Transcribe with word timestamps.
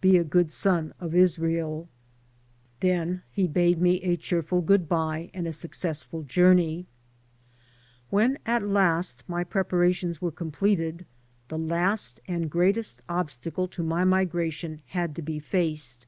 Be 0.00 0.16
a 0.16 0.24
good 0.24 0.50
son 0.50 0.94
of 0.98 1.14
Israel." 1.14 1.90
Then 2.80 2.88
6% 2.88 2.90
FAREWELL 2.90 3.16
FOREVER 3.16 3.24
he 3.32 3.46
bade 3.46 3.82
me 3.82 4.00
a 4.02 4.16
cheerful 4.16 4.62
good 4.62 4.88
by 4.88 5.30
and 5.34 5.46
a 5.46 5.52
successful 5.52 6.22
jour 6.22 6.54
ney. 6.54 6.86
When 8.08 8.38
at 8.46 8.66
last 8.66 9.24
my 9.28 9.44
preparations 9.44 10.22
were 10.22 10.32
completed 10.32 11.04
the 11.48 11.58
last 11.58 12.18
and 12.26 12.50
greatest 12.50 13.02
obstacle 13.10 13.68
to 13.68 13.82
my 13.82 14.04
migration 14.04 14.80
had 14.86 15.14
to 15.16 15.20
be 15.20 15.38
faced. 15.38 16.06